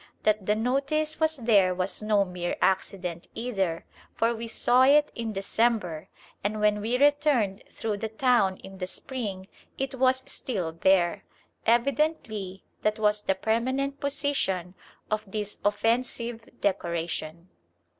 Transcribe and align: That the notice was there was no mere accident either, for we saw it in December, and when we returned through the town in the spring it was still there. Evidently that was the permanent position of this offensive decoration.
That 0.23 0.47
the 0.47 0.55
notice 0.55 1.19
was 1.19 1.37
there 1.37 1.75
was 1.75 2.01
no 2.01 2.25
mere 2.25 2.55
accident 2.59 3.27
either, 3.35 3.85
for 4.15 4.33
we 4.33 4.47
saw 4.47 4.81
it 4.81 5.11
in 5.13 5.31
December, 5.31 6.09
and 6.43 6.59
when 6.59 6.81
we 6.81 6.97
returned 6.97 7.63
through 7.71 7.97
the 7.97 8.09
town 8.09 8.57
in 8.63 8.79
the 8.79 8.87
spring 8.87 9.47
it 9.77 9.93
was 9.93 10.23
still 10.25 10.71
there. 10.71 11.23
Evidently 11.67 12.63
that 12.81 12.97
was 12.97 13.21
the 13.21 13.35
permanent 13.35 13.99
position 13.99 14.73
of 15.11 15.23
this 15.31 15.59
offensive 15.63 16.49
decoration. 16.61 17.49